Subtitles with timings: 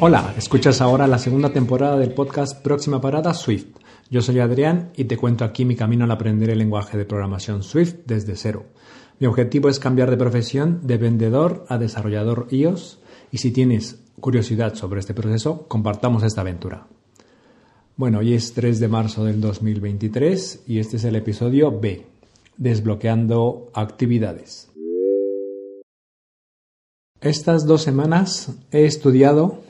[0.00, 3.66] Hola, escuchas ahora la segunda temporada del podcast Próxima Parada Swift.
[4.10, 7.62] Yo soy Adrián y te cuento aquí mi camino al aprender el lenguaje de programación
[7.62, 8.64] Swift desde cero.
[9.20, 12.98] Mi objetivo es cambiar de profesión de vendedor a desarrollador iOS
[13.30, 16.88] y si tienes curiosidad sobre este proceso, compartamos esta aventura.
[18.02, 22.04] Bueno, hoy es 3 de marzo del 2023 y este es el episodio B,
[22.56, 24.72] desbloqueando actividades.
[27.20, 29.62] Estas dos semanas he estudiado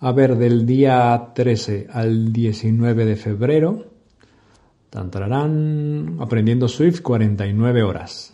[0.00, 3.84] a ver, del día 13 al 19 de febrero,
[4.90, 8.33] tantarán, aprendiendo Swift 49 horas.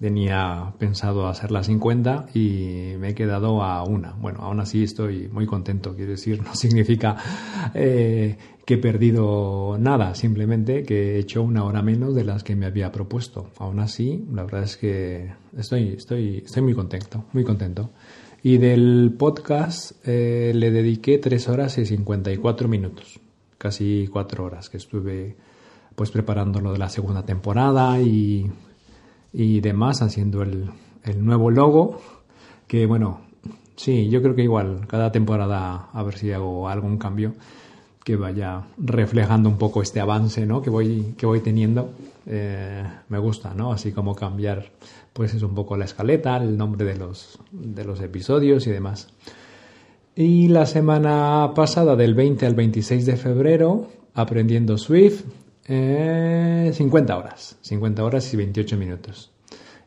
[0.00, 4.12] Tenía pensado hacer las 50 y me he quedado a una.
[4.12, 5.94] Bueno, aún así estoy muy contento.
[5.94, 7.16] Quiero decir, no significa
[7.72, 8.36] eh,
[8.66, 12.66] que he perdido nada, simplemente que he hecho una hora menos de las que me
[12.66, 13.48] había propuesto.
[13.58, 17.90] Aún así, la verdad es que estoy, estoy, estoy muy contento, muy contento.
[18.42, 23.18] Y del podcast eh, le dediqué 3 horas y 54 minutos,
[23.56, 25.36] casi 4 horas que estuve
[25.94, 28.50] pues preparando lo de la segunda temporada y,
[29.38, 30.70] y demás, haciendo el,
[31.04, 32.00] el nuevo logo,
[32.66, 33.20] que bueno,
[33.76, 37.34] sí, yo creo que igual cada temporada a ver si hago algún cambio
[38.02, 40.62] que vaya reflejando un poco este avance ¿no?
[40.62, 41.90] que, voy, que voy teniendo.
[42.24, 43.72] Eh, me gusta, ¿no?
[43.72, 44.70] Así como cambiar,
[45.12, 49.08] pues es un poco la escaleta, el nombre de los, de los episodios y demás.
[50.14, 55.24] Y la semana pasada, del 20 al 26 de febrero, aprendiendo Swift,
[55.66, 59.32] 50 eh, horas, 50 horas y 28 minutos.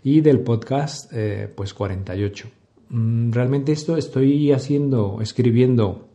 [0.04, 2.48] Y del podcast, eh, pues 48.
[2.90, 6.10] Mm, realmente esto estoy haciendo, escribiendo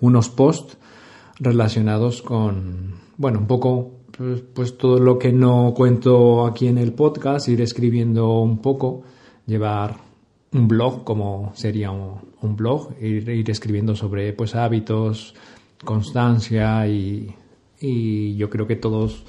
[0.00, 0.78] unos posts
[1.38, 6.92] relacionados con, bueno, un poco, pues, pues, todo lo que no cuento aquí en el
[6.92, 9.02] podcast, ir escribiendo un poco,
[9.46, 9.96] llevar
[10.52, 15.34] un blog como sería un, blog, ir, ir, escribiendo sobre pues hábitos,
[15.84, 17.34] constancia y,
[17.82, 19.24] y yo creo que todas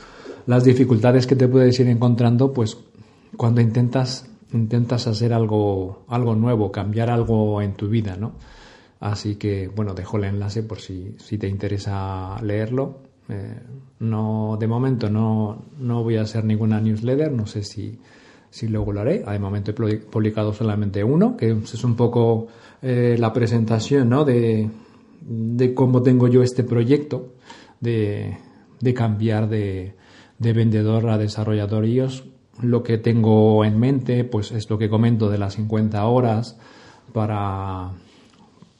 [0.46, 2.78] las dificultades que te puedes ir encontrando, pues
[3.36, 8.34] cuando intentas intentas hacer algo algo nuevo, cambiar algo en tu vida, ¿no?
[9.00, 13.00] Así que, bueno, dejo el enlace por si, si te interesa leerlo.
[13.28, 13.59] Eh,
[14.00, 18.00] no, de momento no, no voy a hacer ninguna newsletter, no sé si,
[18.50, 19.20] si luego lo haré.
[19.20, 22.47] De momento he publicado solamente uno, que es un poco
[22.81, 24.24] eh, la presentación ¿no?
[24.24, 24.70] de,
[25.20, 27.34] de, cómo tengo yo este proyecto
[27.84, 28.38] de,
[28.96, 29.96] cambiar de,
[30.40, 32.24] de, vendedor a desarrollador iOS.
[32.62, 36.58] Lo que tengo en mente pues es lo que comento de las 50 horas
[37.14, 37.92] para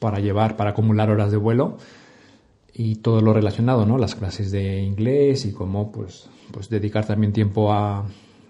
[0.04, 1.78] para llevar, para acumular horas de vuelo
[2.74, 3.96] y todo lo relacionado, ¿no?
[3.96, 8.04] Las clases de inglés y cómo, pues, pues dedicar también tiempo a,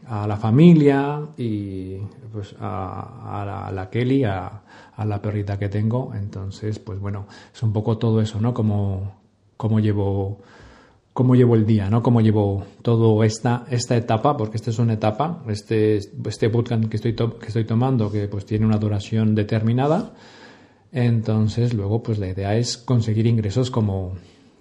[0.09, 1.99] a la familia y
[2.33, 4.63] pues a, la, Kelly, a,
[4.97, 6.13] a, la perrita que tengo.
[6.15, 8.53] Entonces, pues bueno, es un poco todo eso, ¿no?
[8.53, 9.13] Como,
[9.57, 10.41] cómo llevo
[11.13, 12.03] cómo llevo el día, ¿no?
[12.03, 16.97] Cómo llevo toda esta, esta etapa, porque esta es una etapa, este, este bootcamp que
[16.97, 20.13] estoy, que estoy tomando, que pues tiene una duración determinada,
[20.95, 24.15] entonces, luego, pues la idea es conseguir ingresos como,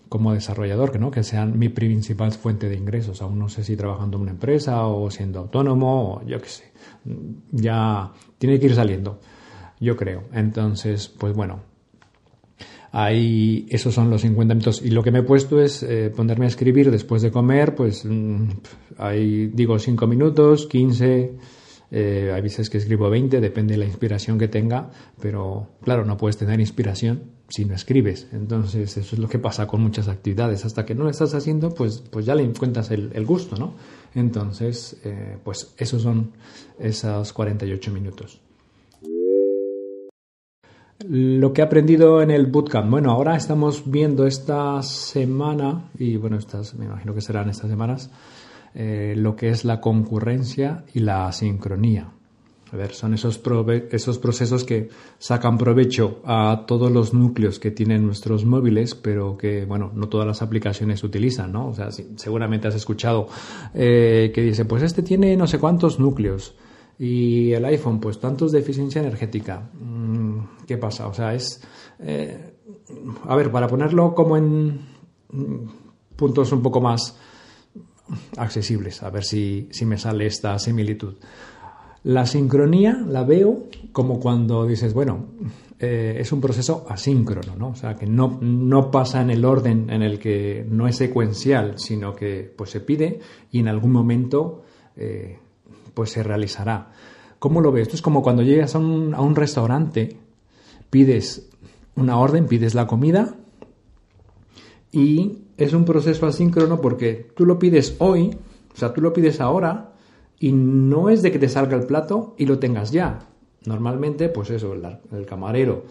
[0.10, 1.12] como desarrollador, ¿no?
[1.12, 3.22] que sean mi principal fuente de ingresos.
[3.22, 6.72] Aún no sé si trabajando en una empresa o siendo autónomo o yo qué sé.
[7.52, 9.20] Ya tiene que ir saliendo,
[9.80, 10.24] yo creo.
[10.34, 11.60] Entonces, pues bueno,
[12.94, 14.82] ahí esos son los 50 minutos.
[14.82, 18.06] Y lo que me he puesto es eh, ponerme a escribir después de comer, pues
[18.06, 18.48] mm,
[19.00, 21.36] ahí digo 5 minutos, 15
[21.96, 24.90] eh, hay veces que escribo 20, depende de la inspiración que tenga,
[25.22, 28.28] pero claro, no puedes tener inspiración si no escribes.
[28.32, 30.66] Entonces, eso es lo que pasa con muchas actividades.
[30.66, 33.76] Hasta que no lo estás haciendo, pues, pues ya le encuentras el, gusto, ¿no?
[34.16, 36.32] Entonces, eh, pues esos son
[36.80, 38.42] esos 48 minutos.
[41.08, 42.90] Lo que he aprendido en el bootcamp.
[42.90, 48.10] Bueno, ahora estamos viendo esta semana, y bueno, estas, me imagino que serán estas semanas,
[48.74, 52.10] eh, lo que es la concurrencia y la sincronía.
[52.72, 53.40] A ver, son esos,
[53.92, 54.90] esos procesos que
[55.20, 60.26] sacan provecho a todos los núcleos que tienen nuestros móviles, pero que, bueno, no todas
[60.26, 61.68] las aplicaciones utilizan, ¿no?
[61.68, 63.28] O sea, seguramente has escuchado
[63.76, 66.56] eh, que dice, pues este tiene no sé cuántos núcleos
[66.98, 69.70] y el iPhone, pues tantos de eficiencia energética.
[69.80, 70.23] Mm,
[70.68, 71.08] ¿Qué pasa?
[71.08, 71.62] O sea, es...
[72.00, 72.54] Eh,
[73.28, 74.80] a ver, para ponerlo como en
[76.16, 77.18] puntos un poco más
[78.38, 81.16] accesibles, a ver si, me sale esta similitud.
[82.04, 85.28] La sincronía la veo como cuando dices, bueno,
[85.80, 87.70] eh, es un proceso asíncrono, ¿no?
[87.70, 91.80] O sea, que no, no, pasa en el orden en el que no es secuencial,
[91.80, 93.20] sino que pues se pide
[93.52, 94.64] y en algún momento
[94.98, 95.40] eh,
[95.94, 96.92] pues se realizará.
[97.40, 97.84] ¿Cómo lo ves?
[97.84, 100.18] Esto es como cuando llegas a un restaurante,
[100.94, 101.50] pides
[101.96, 103.34] una orden, pides la comida
[104.92, 108.38] y es un proceso asíncrono porque tú lo pides hoy,
[108.72, 109.94] o sea, tú lo pides ahora
[110.40, 113.28] y no es de que te salga el plato y lo tengas ya.
[113.66, 115.86] Normalmente, pues eso, el, camarero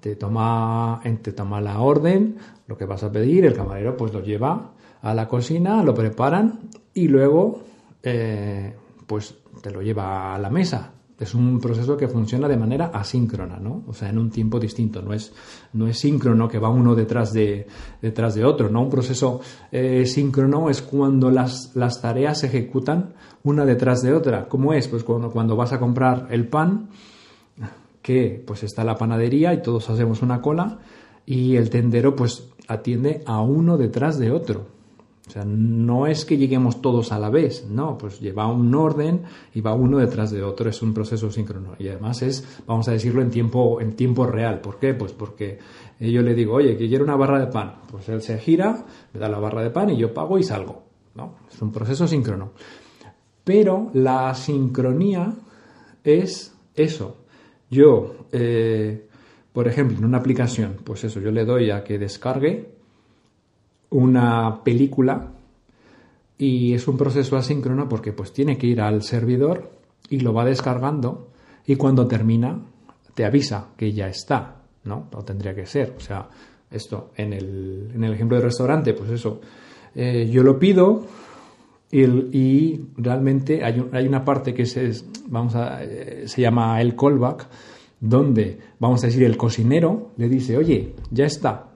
[0.00, 4.22] te toma, te toma la orden, lo que vas a pedir, el camarero pues lo
[4.22, 4.72] lleva
[5.02, 7.64] a la cocina, lo preparan y luego
[8.02, 8.74] eh,
[9.06, 13.58] pues te lo lleva a la mesa es un proceso que funciona de manera asíncrona,
[13.58, 13.82] ¿no?
[13.88, 15.32] O sea, en un tiempo distinto, no es,
[15.72, 17.66] no es síncrono que va uno detrás de,
[18.00, 18.82] detrás de otro, ¿no?
[18.82, 19.40] Un proceso
[19.72, 24.48] eh, síncrono es cuando las, las, tareas se ejecutan una detrás de otra.
[24.48, 24.86] ¿Cómo es?
[24.86, 26.88] Pues cuando, cuando vas a comprar el pan,
[28.00, 30.78] que pues está la panadería y todos hacemos una cola
[31.26, 34.77] y el tendero pues atiende a uno detrás de otro.
[35.28, 39.24] O sea, no es que lleguemos todos a la vez, no, pues lleva un orden
[39.52, 41.74] y va uno detrás de otro, es un proceso síncrono.
[41.78, 44.62] Y además es, vamos a decirlo, en tiempo, en tiempo real.
[44.62, 44.94] ¿Por qué?
[44.94, 45.58] Pues porque
[46.00, 47.82] yo le digo, oye, que quiero una barra de pan.
[47.90, 50.84] Pues él se gira, me da la barra de pan y yo pago y salgo.
[51.14, 51.34] ¿no?
[51.52, 52.52] Es un proceso síncrono.
[53.44, 55.34] Pero la sincronía
[56.04, 57.18] es eso.
[57.70, 59.08] Yo, eh,
[59.52, 62.77] por ejemplo, en una aplicación, pues eso, yo le doy a que descargue
[63.90, 65.32] una película
[66.36, 69.70] y es un proceso asíncrono porque pues tiene que ir al servidor
[70.08, 71.28] y lo va descargando
[71.66, 72.60] y cuando termina
[73.14, 75.08] te avisa que ya está, ¿no?
[75.26, 76.28] Tendría que ser, o sea,
[76.70, 79.40] esto en el, en el ejemplo del restaurante, pues eso,
[79.94, 81.04] eh, yo lo pido
[81.90, 84.92] y, realmente hay, hay, una parte que se,
[85.26, 87.46] vamos a, eh, se llama el callback,
[88.00, 91.67] donde, vamos a decir, el cocinero le dice, oye, ya está,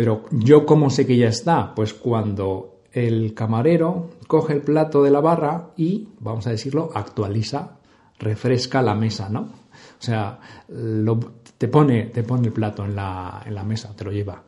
[0.00, 1.74] pero yo cómo sé que ya está?
[1.74, 7.76] Pues cuando el camarero coge el plato de la barra y, vamos a decirlo, actualiza,
[8.18, 9.40] refresca la mesa, ¿no?
[9.40, 10.40] O sea,
[11.58, 14.42] te, pone, te pone el plato en la, en la mesa, te lo lleva.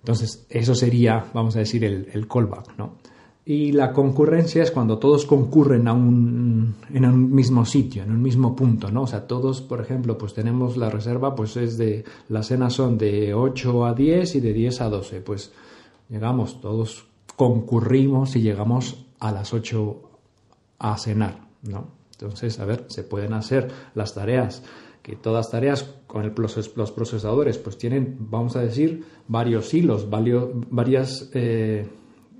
[0.00, 2.96] Entonces, eso sería, vamos a decir, el, el callback, ¿no?
[3.44, 8.22] Y la concurrencia es cuando todos concurren a un, en un mismo sitio, en un
[8.22, 9.02] mismo punto, ¿no?
[9.02, 12.96] O sea, todos, por ejemplo, pues tenemos la reserva, pues es de, las cenas son
[12.98, 15.20] de 8 a 10 y de 10 a 12.
[15.22, 15.52] Pues
[16.08, 20.02] llegamos, todos concurrimos y llegamos a las 8
[20.78, 21.88] a cenar, ¿no?
[22.12, 24.62] Entonces, a ver, se pueden hacer las tareas,
[25.02, 26.32] que todas tareas con el,
[26.76, 31.28] los procesadores, pues tienen, vamos a decir, varios hilos, varios, varias...
[31.34, 31.88] Eh,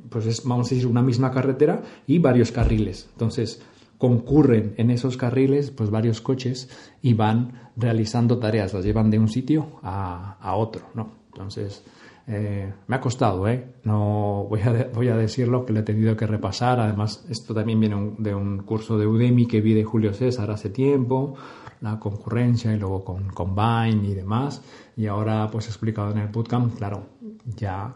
[0.08, 3.08] pues es, vamos a decir, una misma carretera y varios carriles.
[3.12, 3.62] Entonces,
[4.02, 6.68] concurren en esos carriles pues varios coches
[7.02, 11.12] y van realizando tareas, las llevan de un sitio a, otro, ¿no?
[11.26, 11.84] Entonces,
[12.26, 13.74] eh, me ha costado, ¿eh?
[13.84, 16.80] No voy a, voy a decirlo que lo he tenido que repasar.
[16.80, 20.70] Además, esto también viene de un curso de Udemy que vi de Julio César hace
[20.70, 21.36] tiempo,
[21.80, 24.62] la concurrencia y luego con Combine y demás.
[24.96, 27.06] Y ahora, pues explicado en el bootcamp, claro,
[27.44, 27.94] ya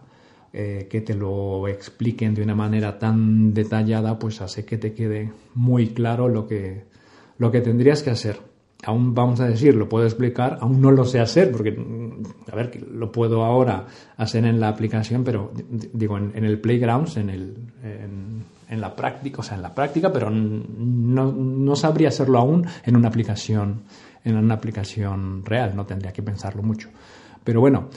[0.58, 5.30] eh, que te lo expliquen de una manera tan detallada, pues hace que te quede
[5.54, 6.84] muy claro lo que,
[7.36, 8.40] lo que tendrías que hacer.
[8.82, 12.56] Aún vamos a decir, lo puedo explicar, aún no lo sé hacer, porque, mm, a
[12.56, 13.84] ver, lo puedo ahora
[14.16, 15.52] hacer en la aplicación, pero
[15.92, 17.56] digo, en, el playground, en, el,
[18.70, 22.96] en, la práctica, o sea, en la práctica, pero no, no sabría hacerlo aún en
[22.96, 23.82] una aplicación,
[24.24, 26.88] en una aplicación real, no tendría que pensarlo mucho.
[27.44, 27.90] Pero bueno,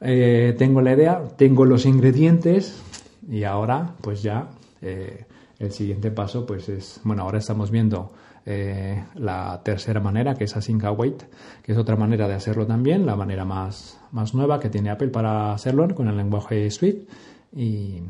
[0.00, 2.80] eh, tengo la idea, tengo los ingredientes
[3.28, 4.48] y ahora pues ya
[4.80, 5.26] eh,
[5.58, 8.12] el siguiente paso pues es, bueno, ahora estamos viendo
[8.46, 11.24] eh, la tercera manera que es Async Await,
[11.62, 15.08] que es otra manera de hacerlo también, la manera más, más nueva que tiene Apple
[15.08, 17.06] para hacerlo con el lenguaje Swift
[17.54, 18.00] y,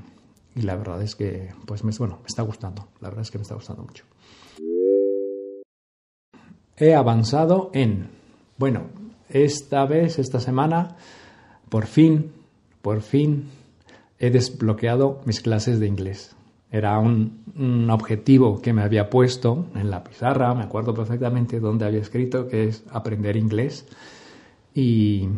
[0.54, 3.42] y la verdad es que pues bueno, me está gustando, la verdad es que me
[3.42, 4.04] está gustando mucho.
[6.76, 8.08] He avanzado en,
[8.56, 8.84] bueno,
[9.28, 10.96] esta vez, esta semana,
[11.70, 12.32] por fin,
[12.82, 13.48] por fin
[14.18, 16.36] he desbloqueado mis clases de inglés.
[16.70, 17.40] Era un,
[17.90, 22.68] objetivo que me había puesto en la pizarra, me acuerdo perfectamente dónde había escrito, que
[22.68, 23.86] es aprender inglés.
[24.72, 25.28] Y,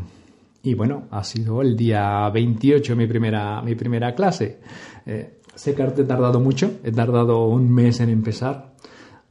[0.77, 4.61] bueno, ha sido el día 28 mi primera, mi primera clase.
[5.07, 8.75] Eh, sé que he tardado mucho, he tardado un mes en empezar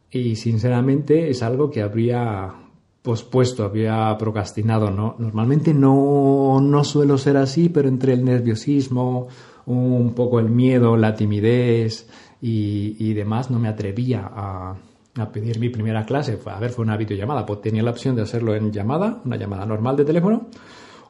[0.10, 2.53] y sinceramente es algo que habría
[3.01, 5.15] pospuesto, había procrastinado, ¿no?
[5.17, 9.27] Normalmente no, no suelo ser así, pero entre el nerviosismo,
[9.65, 12.08] un poco el miedo, la timidez
[12.41, 14.75] y, demás, no me atrevía a,
[15.15, 18.24] a pedir mi primera clase, a ver, fue una videollamada, pues tenía la opción de
[18.24, 20.48] hacerlo en llamada, una llamada normal de teléfono,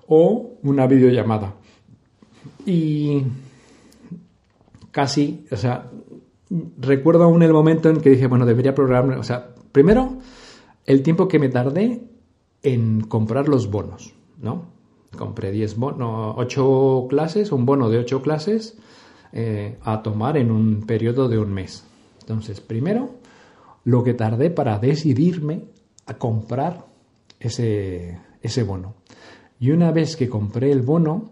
[0.08, 1.56] o una videollamada.
[2.66, 3.24] Y
[4.92, 5.90] casi, o sea,
[6.78, 10.18] recuerdo aún el momento en que dije, bueno, debería programar, o sea, primero,
[10.86, 12.02] el tiempo que me tardé
[12.64, 14.66] en comprar los bonos, ¿no?
[15.18, 18.78] Compré 10 bonos, 8 clases, un bono de 8 clases
[19.34, 21.86] eh, a tomar en un periodo de un mes.
[22.22, 23.16] Entonces, primero,
[23.84, 25.66] lo que tardé para decidirme
[26.06, 26.86] a comprar
[27.40, 28.96] ese, ese bono.
[29.60, 31.31] Y una vez que compré el bono,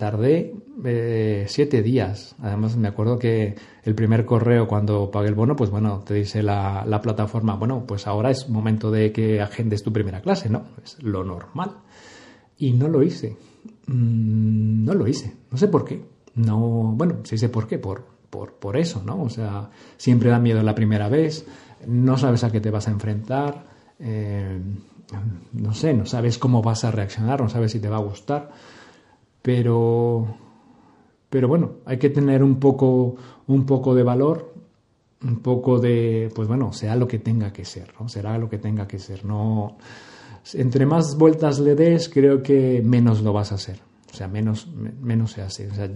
[0.00, 2.34] tardé eh, siete días.
[2.40, 3.54] Además, me acuerdo que
[3.84, 7.84] el primer correo cuando pagué el bono, pues bueno, te dice la, la, plataforma, bueno,
[7.86, 10.68] pues ahora es momento de que agendes tu primera clase, ¿no?
[10.82, 11.72] Es lo normal.
[12.56, 13.36] Y no lo hice.
[13.88, 15.36] Mm, no lo hice.
[15.50, 16.02] No sé por qué.
[16.34, 16.58] No,
[16.96, 19.20] bueno, sí sé por qué, por, por, por eso, ¿no?
[19.22, 21.44] O sea, siempre da miedo la primera vez,
[21.86, 23.66] no sabes a qué te vas a enfrentar,
[23.98, 24.58] eh,
[25.52, 28.50] no sé, no sabes cómo vas a reaccionar, no sabes si te va a gustar.
[29.42, 30.36] Pero,
[31.28, 33.16] pero bueno, hay que tener un poco,
[33.46, 34.52] un poco de valor,
[35.22, 38.08] un poco de, pues bueno, sea lo que tenga que ser, ¿no?
[38.08, 39.24] Será lo que tenga que ser.
[39.24, 39.76] No,
[40.54, 43.80] entre más vueltas le des, creo que menos lo vas a hacer.
[44.12, 44.68] O sea, menos,
[45.00, 45.68] menos se hace.
[45.68, 45.88] O sea,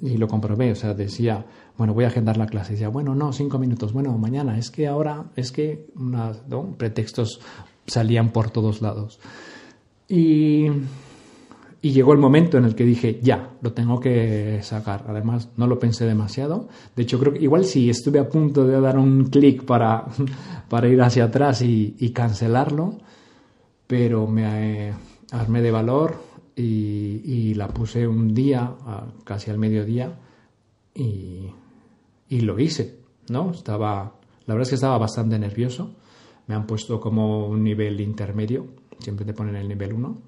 [0.00, 0.72] y lo comprobé.
[0.72, 1.46] O sea, decía,
[1.78, 2.72] bueno, voy a agendar la clase.
[2.72, 3.92] Decía, bueno, no, cinco minutos.
[3.92, 4.58] Bueno, mañana.
[4.58, 6.42] Es que ahora, es que unas,
[6.76, 7.40] pretextos
[7.86, 9.20] salían por todos lados.
[10.08, 10.66] Y
[11.84, 15.04] y llegó el momento en el que dije, ya, lo tengo que sacar.
[15.08, 16.68] Además, no lo pensé demasiado.
[16.94, 20.04] De hecho, creo que igual sí, estuve a punto de dar un clic para,
[20.68, 22.98] para ir hacia atrás y, cancelarlo,
[23.88, 24.92] pero me
[25.32, 26.22] armé de valor
[26.54, 28.74] y, la puse un día,
[29.24, 30.20] casi al mediodía,
[30.94, 31.48] y,
[32.28, 33.50] y lo hice, ¿no?
[33.50, 34.14] Estaba,
[34.46, 35.96] la verdad es que estaba bastante nervioso.
[36.46, 38.66] Me han puesto como un nivel intermedio,
[38.98, 40.18] siempre te ponen el nivel 1,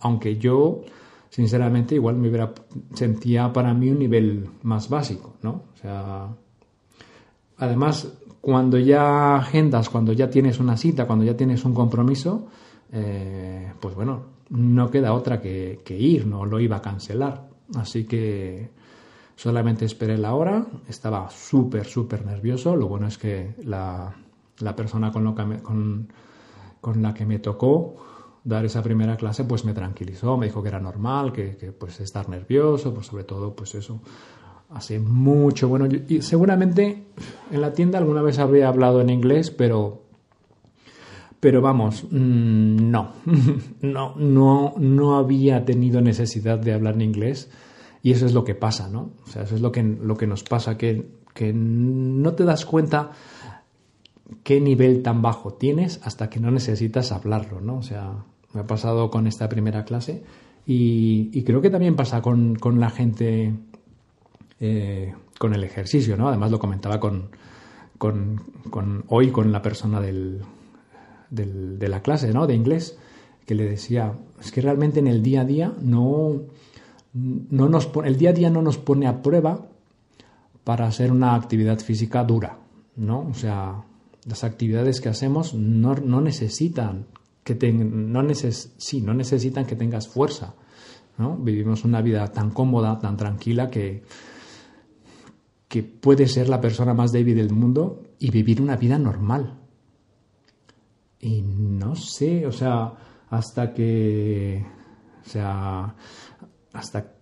[0.00, 0.82] aunque yo
[1.28, 2.52] sinceramente igual me hubiera
[2.94, 5.64] sentía para mí un nivel más básico, ¿no?
[5.74, 6.28] O sea,
[7.58, 12.46] además cuando ya agendas, cuando ya tienes una cita, cuando ya tienes un compromiso,
[12.92, 17.48] eh, pues bueno, no queda otra que, ir, no lo iba a cancelar.
[17.74, 18.68] Así que
[19.34, 22.76] solamente esperé la hora, estaba súper, súper nervioso.
[22.76, 24.14] Lo bueno es que la,
[24.76, 26.08] persona con, lo con,
[26.80, 27.96] con la que me tocó
[28.44, 32.00] dar esa primera clase, pues me tranquilizó, me dijo que era normal, que, que pues
[32.00, 34.00] estar nervioso, pues sobre todo, pues eso,
[34.70, 37.04] hace mucho, bueno, y seguramente
[37.50, 40.02] en la tienda alguna vez habría hablado en inglés, pero,
[41.40, 43.12] pero vamos, mm, no,
[43.80, 47.50] no, no, no había tenido necesidad de hablar en inglés
[48.02, 49.12] y eso es lo que pasa, ¿no?
[49.24, 52.66] O sea, eso es lo que, lo que nos pasa, que, que no te das
[52.66, 53.12] cuenta
[54.42, 57.76] qué nivel tan bajo tienes hasta que no necesitas hablarlo, ¿no?
[57.76, 60.22] O sea, me ha pasado con esta primera clase
[60.66, 63.52] y, creo que también pasa con, la gente
[64.60, 66.28] eh, con el ejercicio, ¿no?
[66.28, 67.28] Además lo comentaba con,
[67.98, 70.40] con, hoy con la persona del,
[71.30, 72.46] de la clase, ¿no?
[72.46, 72.98] De inglés,
[73.46, 76.40] que le decía, es que realmente en el día a día no,
[77.12, 79.66] no nos el día a día no nos pone a prueba
[80.64, 82.58] para hacer una actividad física dura,
[82.96, 83.26] ¿no?
[83.28, 83.84] O sea,
[84.26, 87.06] las actividades que hacemos no, no necesitan
[87.44, 90.54] que no, sí, no necesitan que tengas fuerza.
[91.18, 91.36] ¿no?
[91.36, 94.02] Vivimos una vida tan cómoda, tan tranquila, que,
[95.68, 99.60] que puede ser la persona más débil del mundo y vivir una vida normal.
[101.20, 102.92] Y no sé, o sea,
[103.30, 104.64] hasta que,
[105.24, 105.94] o sea,
[106.72, 107.12] hasta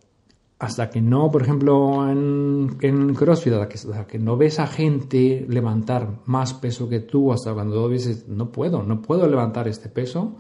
[0.62, 6.21] hasta que no, por ejemplo, en, en CrossFit, hasta que, no ves a gente levantar
[6.26, 10.37] más peso que tú, hasta cuando dices, no puedo, no puedo levantar este peso,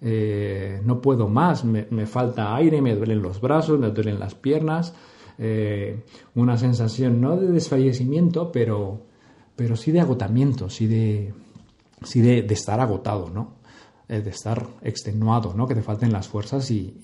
[0.00, 4.94] eh, no puedo más, me, falta aire, me duelen los brazos, me duelen las piernas,
[5.38, 6.04] eh,
[6.36, 9.00] una sensación no de desfallecimiento, pero,
[9.56, 11.34] pero sí de agotamiento, sí de,
[12.04, 13.63] sí de estar agotado, ¿no?
[14.08, 15.66] De estar extenuado, ¿no?
[15.66, 16.94] que te falten las fuerzas y,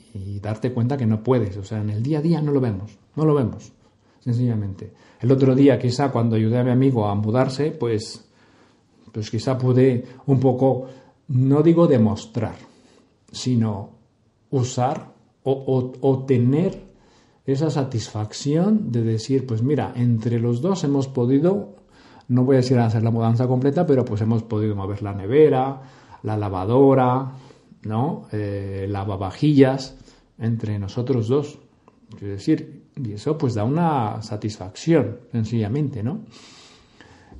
[0.42, 1.56] darte cuenta que no puedes.
[1.56, 3.72] O sea, en el día a día no lo vemos, no lo vemos,
[4.20, 4.92] sencillamente.
[5.20, 8.24] El otro día, quizá cuando ayudé a mi amigo a mudarse, pues,
[9.12, 10.86] pues quizá pude un poco,
[11.28, 12.56] no digo demostrar,
[13.32, 13.90] sino
[14.50, 16.90] usar o, o tener
[17.46, 21.76] esa satisfacción de decir, pues mira, entre los dos hemos podido,
[22.28, 25.82] no voy a decir hacer la mudanza completa, pero pues hemos podido mover la nevera,
[26.22, 27.32] la lavadora,
[27.82, 28.28] ¿no?
[28.32, 29.96] Eh, lavavajillas
[30.38, 31.58] entre nosotros dos.
[32.14, 36.24] Es decir, y eso pues da una satisfacción, sencillamente, ¿no?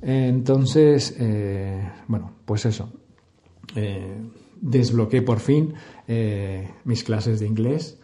[0.01, 2.91] Entonces, eh, bueno, pues eso.
[3.75, 4.17] Eh,
[4.59, 5.73] desbloqueé por fin
[6.07, 7.97] eh, mis clases de inglés.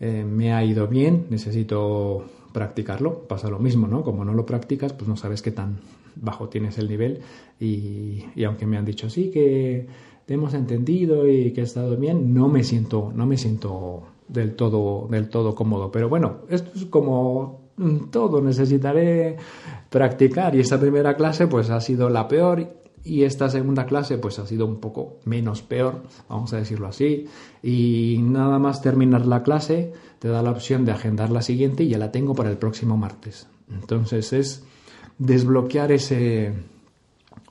[0.00, 3.28] me ha ido bien, necesito practicarlo.
[3.28, 4.02] Pasa lo mismo, ¿no?
[4.02, 5.80] Como no lo practicas, pues no sabes qué tan
[6.16, 7.20] bajo tienes el nivel.
[7.58, 9.86] Y, y aunque me han dicho sí que
[10.26, 15.08] hemos entendido y que ha estado bien, no me siento, no me siento del todo,
[15.10, 15.90] del todo cómodo.
[15.90, 17.70] Pero bueno, esto es como
[18.10, 19.36] todo, necesitaré
[19.88, 24.38] practicar y esta primera clase pues ha sido la peor y esta segunda clase pues
[24.38, 27.26] ha sido un poco menos peor, vamos a decirlo así,
[27.62, 31.88] y nada más terminar la clase te da la opción de agendar la siguiente y
[31.88, 33.48] ya la tengo para el próximo martes.
[33.70, 34.64] Entonces es
[35.20, 36.52] desbloquear ese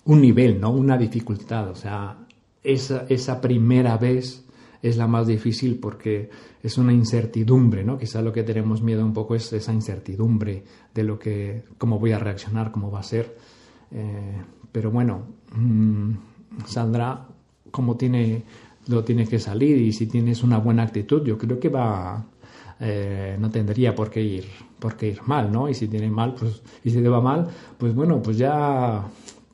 [0.05, 0.71] un nivel, ¿no?
[0.71, 2.17] Una dificultad, o sea,
[2.63, 4.43] esa, esa primera vez
[4.81, 6.29] es la más difícil porque
[6.63, 7.97] es una incertidumbre, ¿no?
[7.97, 12.11] Quizá lo que tenemos miedo un poco es esa incertidumbre de lo que, cómo voy
[12.11, 13.38] a reaccionar, cómo va a ser.
[13.91, 16.11] Eh, pero bueno, mm,
[16.65, 17.27] saldrá
[17.69, 18.43] como tiene,
[18.88, 22.25] lo tiene que salir y si tienes una buena actitud, yo creo que va,
[22.79, 24.45] eh, no tendría por qué ir,
[24.79, 25.67] por qué ir mal, ¿no?
[25.67, 29.03] Y si tiene mal, pues, y si te va mal, pues bueno, pues ya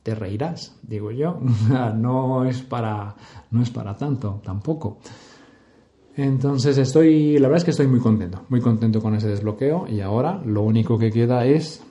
[0.02, 1.40] te reirás, digo yo.
[1.96, 3.16] no es para,
[3.50, 4.98] no es para tanto, tampoco.
[6.16, 10.00] Entonces estoy, la verdad es que estoy muy contento, muy contento con ese desbloqueo y
[10.00, 11.82] ahora lo único que queda es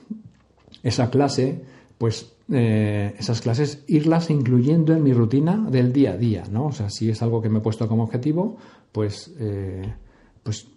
[0.82, 1.62] esa clase,
[1.96, 6.66] pues eh, esas clases irlas incluyendo en mi rutina del día a día, ¿no?
[6.66, 8.56] O sea, si es algo que me he puesto como objetivo,
[8.90, 9.94] pues, eh,
[10.42, 10.68] pues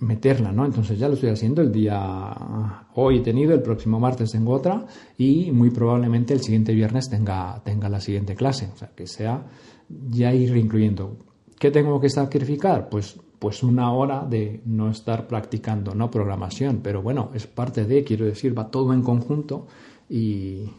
[0.00, 0.64] meterla, ¿no?
[0.64, 4.86] Entonces ya lo estoy haciendo el día hoy he tenido, el próximo martes tengo otra
[5.16, 9.46] y muy probablemente el siguiente viernes tenga, tenga la siguiente clase, o sea, que sea
[9.88, 11.16] ya ir incluyendo
[11.58, 12.88] ¿Qué tengo que sacrificar?
[12.88, 18.04] Pues, pues una hora de no estar practicando, no programación, pero bueno, es parte de,
[18.04, 19.66] quiero decir, va todo en conjunto
[20.08, 20.70] y,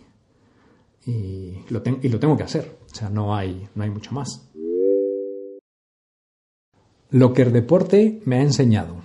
[1.05, 4.47] y, lo, y lo tengo que hacer, o sea, no hay, no hay mucho más.
[7.09, 8.97] Lo que el deporte me ha enseñado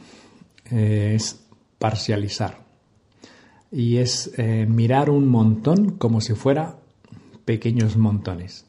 [0.72, 1.46] es
[1.78, 2.58] parcializar
[3.70, 6.76] y es eh, mirar un montón como si fuera
[7.44, 8.66] pequeños montones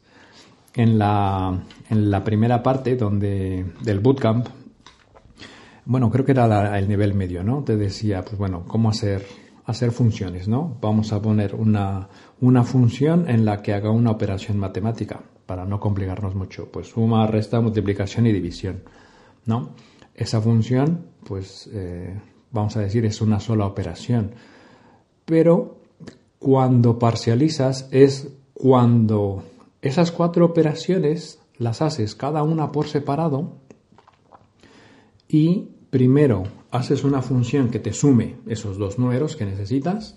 [0.74, 4.48] en la, en la primera parte donde, del bootcamp,
[5.86, 7.62] bueno, creo que era el nivel medio, ¿no?
[7.62, 9.26] Te decía, pues bueno, cómo hacer,
[9.66, 10.78] hacer funciones, ¿no?
[10.80, 12.08] Vamos a poner una,
[12.40, 16.70] una función en la que haga una operación matemática, para no complicarnos mucho.
[16.72, 18.82] Pues suma, resta, multiplicación y división,
[19.44, 19.74] ¿no?
[20.14, 22.14] Esa función, pues, eh,
[22.50, 24.32] vamos a decir, es una sola operación.
[25.24, 25.78] Pero
[26.38, 29.42] cuando parcializas es cuando
[29.82, 33.52] esas cuatro operaciones las haces cada una por separado
[35.28, 40.16] y primero haces una función que te sume esos dos números que necesitas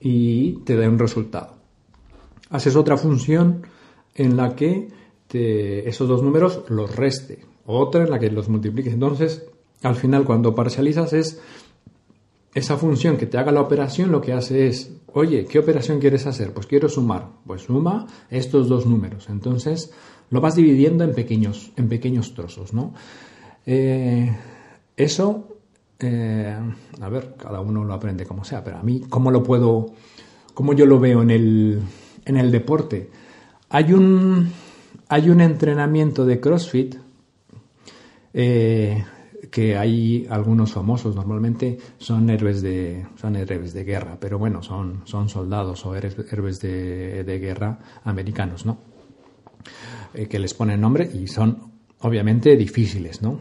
[0.00, 1.54] y te da un resultado.
[2.50, 3.62] Haces otra función
[4.14, 4.88] en la que
[5.30, 8.94] esos dos números los reste, otra en la que los multipliques.
[8.94, 9.44] Entonces,
[9.82, 11.40] al final, cuando parcializas es
[12.54, 16.26] esa función que te haga la operación lo que hace es, oye, ¿qué operación quieres
[16.26, 16.52] hacer?
[16.52, 17.28] Pues quiero sumar.
[17.46, 19.28] Pues suma estos dos números.
[19.28, 19.92] Entonces
[20.30, 22.92] lo vas dividiendo en pequeños, en pequeños trozos, ¿no?
[23.64, 24.34] Eh,
[24.96, 25.48] eso,
[26.00, 26.56] eh,
[27.00, 29.92] a ver, cada uno lo aprende como sea, pero a mí, ¿cómo lo puedo,
[30.54, 31.82] cómo yo lo veo en el,
[32.24, 33.10] en el deporte?
[33.68, 34.50] Hay un,
[35.08, 36.96] hay un entrenamiento de CrossFit
[38.34, 39.04] eh,
[39.50, 45.02] que hay algunos famosos, normalmente son héroes de, son héroes de guerra, pero bueno, son,
[45.04, 48.78] son soldados o héroes de, de guerra americanos, ¿no?
[50.14, 53.38] Eh, que les ponen nombre y son obviamente difíciles, ¿no?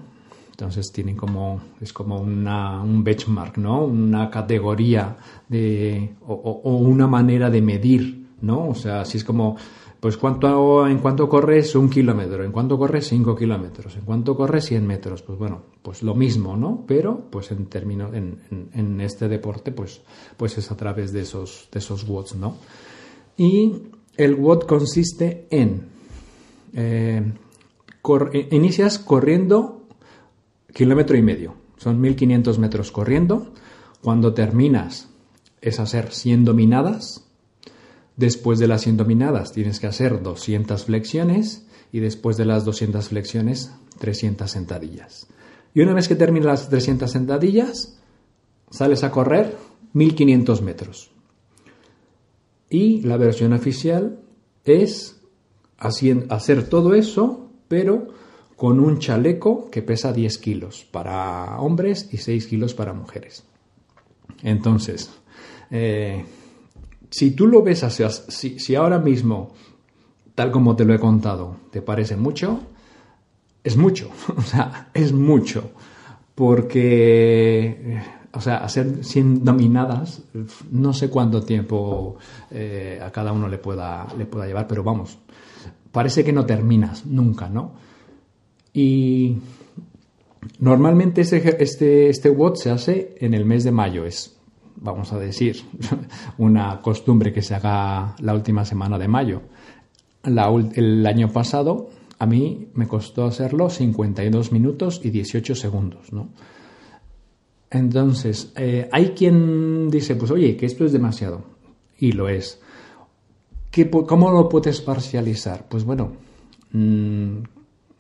[0.50, 3.86] Entonces tienen como, es como una, un benchmark, ¿no?
[3.86, 5.18] Una categoría
[5.48, 8.70] de, o, o, una manera de medir, ¿no?
[8.70, 9.56] O sea, si es como,
[10.00, 14.66] pues ¿cuánto, en cuánto corres un kilómetro, en cuánto corres cinco kilómetros, en cuánto corres
[14.66, 16.84] 100 metros, pues bueno, pues lo mismo, ¿no?
[16.88, 20.02] Pero pues en términos, en, en, este deporte, pues,
[20.38, 22.58] pues es a través de esos, de esos watts, ¿no?
[23.38, 23.74] Y
[24.18, 25.88] el watt consiste en,
[26.74, 27.34] eh,
[28.34, 29.88] eh, inicias corriendo
[30.74, 33.52] kilómetro y medio, son 1500 metros corriendo,
[34.02, 35.10] cuando terminas
[35.62, 37.27] es hacer 100 dominadas,
[38.18, 43.08] Después de las 100 dominadas tienes que hacer 200 flexiones y después de las 200
[43.08, 45.28] flexiones 300 sentadillas.
[45.74, 48.00] Y una vez que terminas las 300 sentadillas,
[48.72, 49.56] sales a correr
[49.94, 51.12] 1500 metros.
[52.70, 54.20] Y la versión oficial
[54.66, 55.22] es
[55.78, 58.08] hacer todo eso, pero
[58.56, 63.46] con un chaleco que pesa 10 kilos para hombres y 6 kilos para mujeres.
[64.42, 65.12] Entonces,
[65.70, 66.26] eh,
[67.10, 68.04] si tú lo ves así,
[68.60, 69.54] si, ahora mismo,
[70.36, 72.60] tal como te lo he contado, te parece mucho,
[73.64, 75.72] es mucho, o sea, es mucho,
[76.36, 78.00] porque,
[78.34, 80.22] o sea, hacer 100 dominadas,
[80.72, 82.18] no sé cuánto tiempo
[82.52, 85.18] eh, a cada uno le pueda, le pueda llevar, pero vamos,
[85.92, 87.74] parece que no terminas nunca, ¿no?
[88.74, 89.38] Y
[90.60, 94.37] normalmente este, este, este se hace en el mes de mayo, es
[94.80, 95.58] vamos a decir,
[96.38, 99.42] una costumbre que se haga la última semana de mayo.
[100.24, 106.30] el año pasado a mí me costó hacerlo 52 minutos y 18 segundos, ¿no?
[107.70, 111.44] Entonces, eh, hay quien dice, pues oye, que esto es demasiado.
[112.00, 112.62] Y lo es.
[113.92, 115.68] ¿Cómo lo puedes parcializar?
[115.68, 116.14] Pues bueno,
[116.72, 117.38] mm,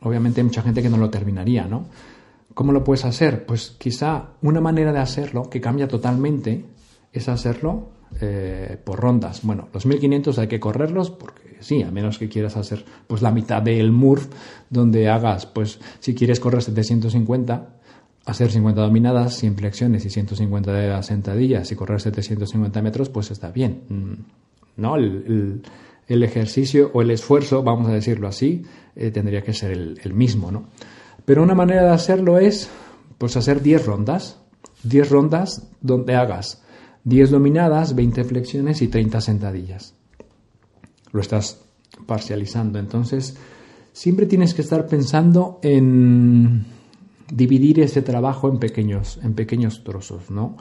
[0.02, 1.86] obviamente hay mucha gente que no lo terminaría, ¿no?
[2.58, 3.46] ¿Cómo lo puedes hacer?
[3.46, 6.66] Pues quizá una manera de hacerlo que cambia totalmente
[7.14, 7.90] es hacerlo
[8.20, 9.42] eh, por rondas.
[9.44, 13.30] Bueno, los 1500 hay que correrlos porque sí, a menos que quieras hacer pues la
[13.30, 14.26] mitad del MURF
[14.72, 17.76] donde hagas, pues si quieres correr 750,
[18.26, 23.52] hacer 50 dominadas, 100 flexiones y 150 de sentadillas y correr 750 metros, pues está
[23.52, 23.84] bien.
[23.88, 24.96] Mm, ¿No?
[24.96, 25.62] El,
[26.08, 28.64] ejercicio o el esfuerzo, vamos a decirlo así,
[28.96, 30.70] eh, tendría que ser el, el mismo, ¿no?
[31.28, 32.70] Pero una manera de hacerlo es
[33.18, 34.40] pues hacer 10 rondas.
[34.84, 36.64] 10 rondas donde hagas
[37.04, 39.94] 10 dominadas, 20 flexiones y 30 sentadillas.
[41.12, 41.60] Lo estás
[42.06, 42.80] parcializando.
[42.80, 43.36] Entonces,
[43.92, 46.66] siempre tienes que estar pensando en
[47.30, 50.56] dividir ese trabajo en pequeños, en pequeños trozos, ¿no?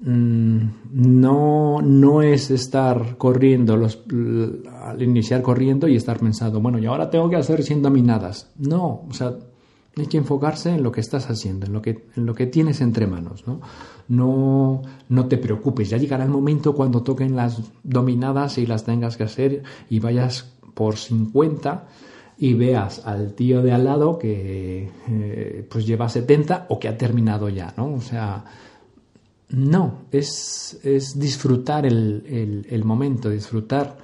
[0.00, 0.62] Mm,
[0.94, 4.02] no, no es estar corriendo, los,
[4.82, 8.50] al iniciar corriendo y estar pensando, bueno, y ahora tengo que hacer 100 dominadas.
[8.58, 9.32] No, o sea,
[9.96, 12.80] hay que enfocarse en lo que estás haciendo, en lo que, en lo que tienes
[12.80, 13.46] entre manos.
[13.46, 13.60] ¿no?
[14.08, 19.16] No, no te preocupes, ya llegará el momento cuando toquen las dominadas y las tengas
[19.16, 21.88] que hacer y vayas por 50
[22.38, 26.96] y veas al tío de al lado que eh, pues lleva 70 o que ha
[26.96, 27.92] terminado ya, ¿no?
[27.94, 28.44] O sea,
[29.50, 33.98] no, es, es disfrutar el, el, momento, disfrutar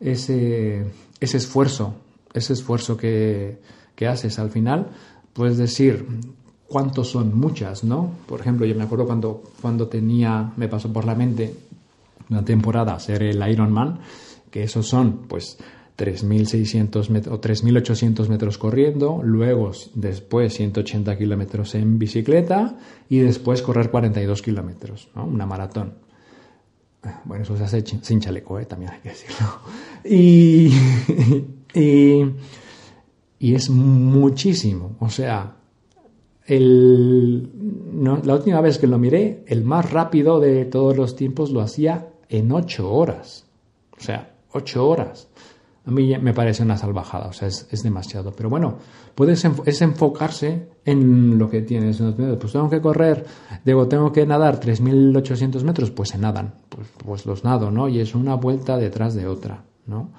[0.00, 0.84] ese,
[1.20, 1.94] ese esfuerzo,
[2.34, 3.60] ese esfuerzo que,
[3.94, 4.88] que haces al final
[5.32, 6.06] puedes decir
[6.66, 8.10] cuántos son muchas, ¿no?
[8.26, 11.54] Por ejemplo, yo me acuerdo cuando, cuando tenía, me pasó por la mente
[12.30, 14.00] una temporada ser el Ironman,
[14.50, 15.58] que esos son pues
[15.96, 22.76] 3.600 metros o 3.800 metros corriendo, luego después 180 kilómetros en bicicleta
[23.08, 25.24] y después correr 42 kilómetros, ¿no?
[25.24, 25.94] Una maratón.
[27.24, 28.66] Bueno, eso se hace sin chaleco, ¿eh?
[28.66, 29.60] también hay que decirlo.
[30.04, 30.70] Y
[33.38, 34.96] y es muchísimo.
[35.00, 35.56] O sea,
[36.46, 37.50] el,
[38.24, 42.08] la última vez que lo miré, el más rápido de todos los tiempos lo hacía
[42.28, 43.46] en ocho horas.
[43.96, 45.28] O sea, ocho horas.
[45.84, 48.32] A mí me parece una salvajada, o sea, es, demasiado.
[48.32, 48.76] Pero bueno,
[49.14, 52.02] puedes es enfocarse en lo que tienes.
[52.38, 53.24] Pues tengo que correr,
[53.64, 56.54] digo, tengo que nadar 3.800 metros, pues se nadan.
[56.68, 57.88] Pues, pues los nado, ¿no?
[57.88, 60.12] Y es una vuelta detrás de otra, ¿no?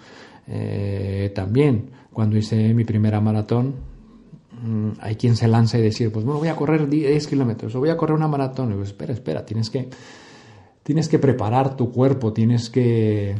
[0.48, 3.76] Eh, también, cuando hice mi primera maratón,
[4.64, 7.80] mm, hay quien se lanza y decir, pues bueno, voy a correr 10 kilómetros o
[7.80, 8.78] voy a correr una maratón.
[8.78, 9.90] Y espera, espera, tienes que,
[10.84, 13.36] tienes que preparar tu cuerpo, tienes que, eh,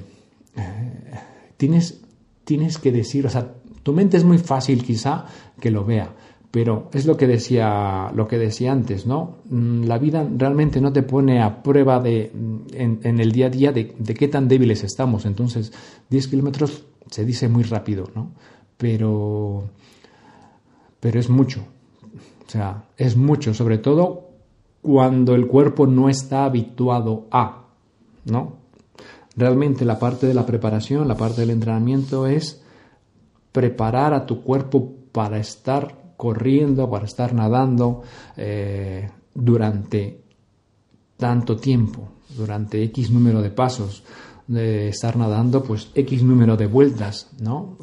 [1.58, 2.02] tienes,
[2.44, 3.54] tienes que decir, o sea,
[3.84, 5.26] tu mente es muy fácil quizá
[5.60, 6.14] que lo vea,
[6.52, 9.38] pero es lo que decía, lo que decía antes, ¿no?
[9.50, 12.32] Mm, la vida realmente no te pone a prueba de,
[12.74, 15.26] en, el día a día de, de, qué tan débiles estamos.
[15.26, 15.72] Entonces,
[16.10, 18.32] 10 kilómetros se dice muy rápido, ¿no?
[18.80, 19.66] Pero,
[21.00, 21.60] pero es mucho.
[22.48, 24.30] O sea, es mucho, sobre todo
[24.82, 27.66] cuando el cuerpo no está habituado a,
[28.26, 28.54] ¿no?
[29.36, 32.64] Realmente la parte de la preparación, la parte del entrenamiento es
[33.52, 38.02] preparar a tu cuerpo para estar corriendo, para estar nadando
[38.36, 40.24] eh, durante
[41.18, 44.04] tanto tiempo, durante X número de pasos,
[44.48, 47.78] de estar nadando pues X número de vueltas, ¿no?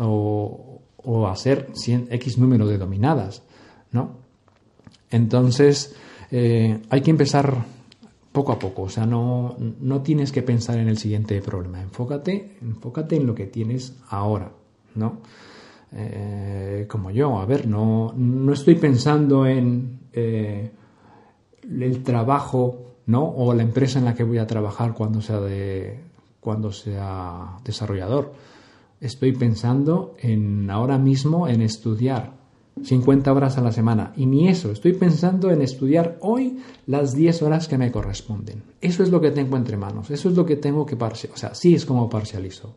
[1.07, 3.42] O hacer 100, X número de dominadas,
[3.92, 4.11] ¿no?
[5.11, 5.95] Entonces,
[6.31, 7.64] eh, hay que empezar
[8.33, 12.57] poco a poco, o sea, no, no tienes que pensar en el siguiente problema, enfócate,
[12.61, 14.51] enfócate en lo que tienes ahora,
[14.95, 15.21] ¿no?
[15.92, 20.71] Eh, como yo, a ver, no, no estoy pensando en eh,
[21.62, 23.25] el trabajo, ¿no?
[23.25, 26.01] O la empresa en la que voy a trabajar cuando sea de,
[26.40, 28.35] cuando sea desarrollador.
[29.01, 32.37] Estoy pensando en ahora mismo en estudiar
[32.83, 34.13] 50 horas a la semana.
[34.17, 38.63] Y ni eso, estoy pensando en estudiar hoy las 10 horas que me corresponden.
[38.81, 41.35] Eso es lo que tengo entre manos, eso es lo que tengo que parcializar.
[41.35, 42.77] O sea, sí es como parcializo.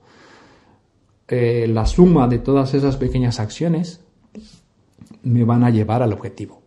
[1.28, 4.02] Eh, la suma de todas esas pequeñas acciones
[5.24, 6.62] me van a llevar al objetivo.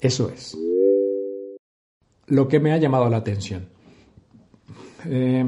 [0.00, 0.56] Eso es
[2.26, 3.68] lo que me ha llamado la atención.
[5.04, 5.44] Eh,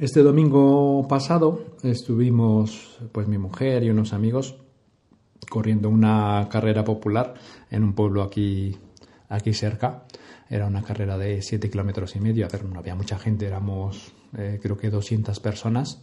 [0.00, 4.56] este domingo pasado estuvimos, pues mi mujer y unos amigos,
[5.48, 7.34] corriendo una carrera popular
[7.70, 8.76] en un pueblo aquí,
[9.28, 10.04] aquí cerca.
[10.48, 12.46] Era una carrera de 7 kilómetros y medio.
[12.46, 16.02] A ver, no había mucha gente, éramos eh, creo que 200 personas.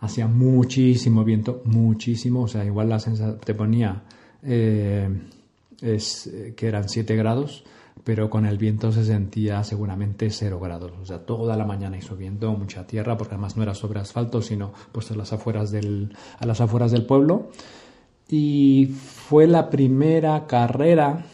[0.00, 2.42] Hacía muchísimo viento, muchísimo.
[2.42, 4.02] O sea, igual la sensación te ponía
[4.42, 5.08] eh,
[5.80, 7.64] es, que eran 7 grados
[8.04, 10.92] pero con el viento se sentía seguramente cero grados.
[11.00, 14.42] O sea, toda la mañana hizo viento, mucha tierra, porque además no era sobre asfalto,
[14.42, 17.50] sino pues a las afueras del, a las afueras del pueblo.
[18.28, 21.26] Y fue la primera carrera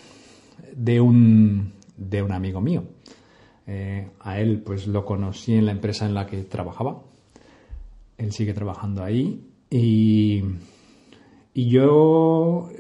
[0.75, 2.85] de un, de un amigo mío.
[3.67, 7.03] Eh, a él pues lo conocí en la empresa en la que trabajaba.
[8.19, 10.43] Él sigue trabajando ahí y,
[11.53, 12.71] y yo,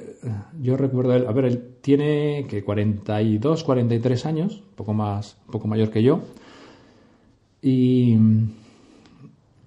[0.61, 6.03] yo recuerdo, a ver, él tiene que 42, 43 años, poco más, poco mayor que
[6.03, 6.21] yo.
[7.63, 8.17] Y,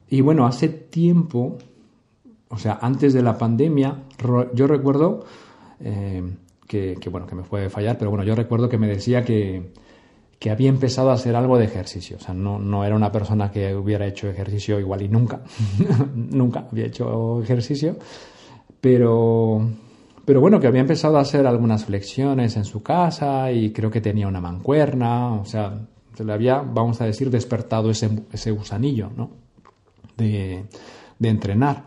[0.09, 1.57] y bueno, hace tiempo,
[2.49, 4.03] o sea, antes de la pandemia,
[4.53, 5.23] yo recuerdo
[5.79, 6.21] eh,
[6.67, 9.71] que, bueno, que me fue fallar, pero bueno, yo recuerdo que me decía que,
[10.39, 12.17] que había empezado a hacer algo de ejercicio.
[12.17, 15.39] O sea, no, no era una persona que hubiera hecho ejercicio igual y nunca,
[16.15, 17.95] nunca había hecho ejercicio,
[18.81, 19.69] pero
[20.29, 23.99] pero bueno, que había empezado a hacer algunas flexiones en su casa y creo que
[23.99, 29.09] tenía una mancuerna, o sea, se le había, vamos a decir, despertado ese, ese gusanillo,
[29.17, 29.31] ¿no?
[30.17, 30.65] De,
[31.17, 31.85] de entrenar.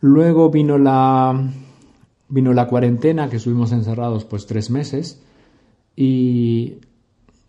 [0.00, 1.40] Luego vino la,
[2.28, 5.22] vino la cuarentena, que estuvimos encerrados pues tres meses,
[5.94, 6.78] y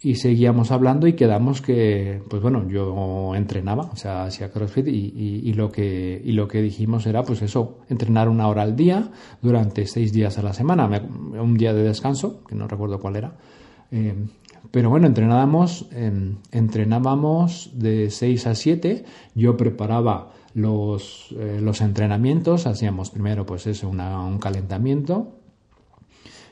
[0.02, 5.42] y seguíamos hablando y quedamos que, pues bueno, yo entrenaba, o sea, hacía CrossFit y,
[5.44, 9.12] y, lo que, y lo que dijimos era, pues eso, entrenar una hora al día
[9.42, 13.34] durante seis días a la semana, un día de descanso, que no recuerdo cuál era.
[13.92, 14.16] Eh,
[14.72, 19.04] pero bueno, entrenábamos, em, entrenábamos de seis a siete,
[19.36, 25.39] yo preparaba los, eh, los entrenamientos, hacíamos primero pues eso, un calentamiento,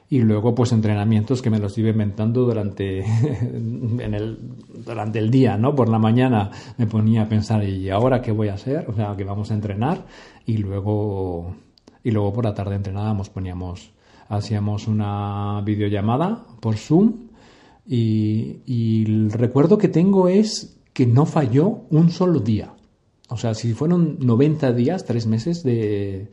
[0.10, 4.40] y luego pues entrenamientos que me los iba inventando durante, en el,
[4.86, 5.76] durante el día, ¿no?
[5.76, 8.90] Por la mañana me ponía a pensar, ¿y ahora qué voy a hacer?
[8.90, 10.06] O sea, que vamos a entrenar
[10.46, 11.56] y luego,
[12.04, 13.92] y luego por la tarde entrenábamos, poníamos,
[14.30, 17.28] hacíamos una videollamada por Zoom
[17.86, 22.74] y, el recuerdo que tengo es que no falló un solo día.
[23.30, 26.30] O sea, si fueron 90 días, tres meses de,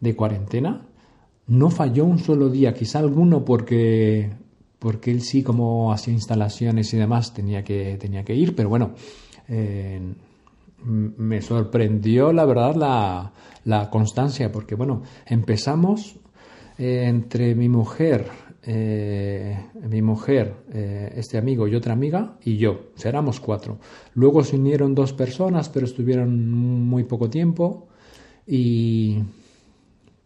[0.00, 0.86] de cuarentena,
[1.52, 4.30] no falló un solo día, quizá alguno porque,
[4.78, 8.94] porque él sí, como hacía instalaciones y demás, tenía que, tenía que ir, pero bueno,
[9.48, 10.00] eh,
[10.86, 13.32] me sorprendió la verdad la,
[13.64, 16.16] la, constancia, porque bueno, empezamos
[16.78, 18.30] eh, entre mi mujer,
[18.62, 19.58] eh,
[19.90, 23.78] mi mujer, este amigo y otra amiga y yo, o éramos cuatro.
[24.14, 26.50] Luego se unieron dos personas, pero estuvieron
[26.88, 27.88] muy poco tiempo
[28.46, 29.18] y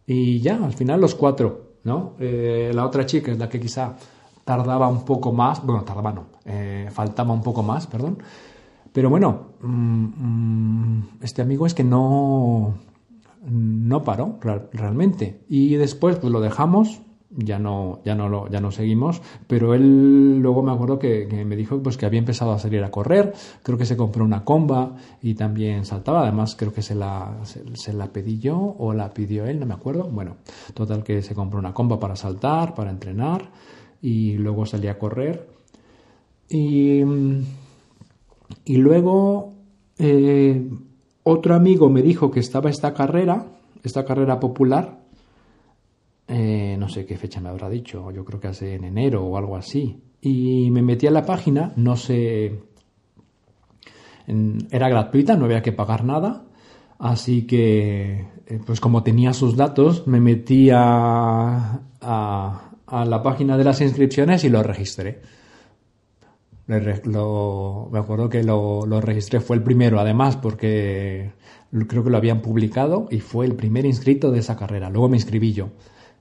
[0.07, 2.15] y ya, al final los cuatro, ¿no?
[2.17, 3.95] Eh, la otra chica es la que quizá
[4.45, 8.17] tardaba un poco más, bueno, tardaba no, eh, faltaba un poco más, perdón.
[8.93, 12.75] Pero bueno, mm, mm, este amigo es que no,
[13.43, 14.39] no paró
[14.71, 15.43] realmente.
[15.49, 20.39] Y después pues lo dejamos ya no, ya no lo, ya no seguimos, pero él
[20.39, 23.77] luego me acuerdo que, me dijo pues que había empezado a salir a correr, creo
[23.77, 28.07] que se compró una comba y también saltaba, además creo que se la, se, la
[28.07, 30.37] pedí yo o la pidió él, no me acuerdo, bueno,
[30.73, 33.51] total que se compró una comba para saltar, para entrenar
[34.01, 35.49] y luego salía a correr.
[36.49, 37.01] Y,
[38.63, 39.53] y luego
[39.97, 40.69] eh,
[41.23, 43.47] otro amigo me dijo que estaba esta carrera,
[43.83, 44.96] esta carrera popular,
[46.27, 49.37] eh, no sé qué fecha me habrá dicho, yo creo que hace en enero o
[49.37, 50.01] algo así.
[50.21, 52.59] Y me metí a la página, no sé,
[54.71, 56.43] era gratuita, no había que pagar nada.
[56.99, 63.63] Así que, eh, pues como tenía sus datos, me metí a, a, la página de
[63.63, 65.21] las inscripciones y lo registré.
[67.05, 71.31] Lo, me acuerdo que lo, lo, registré, fue el primero además porque
[71.87, 74.89] creo que lo habían publicado y fue el primer inscrito de esa carrera.
[74.89, 75.69] Luego me inscribí yo.